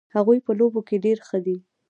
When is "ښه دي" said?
1.27-1.57